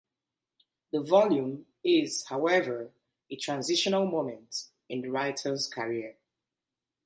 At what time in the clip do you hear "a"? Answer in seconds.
3.29-3.35